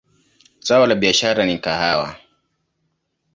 Zao 0.59 0.87
la 0.87 0.95
biashara 0.95 1.45
ni 1.45 1.57
kahawa. 1.63 2.09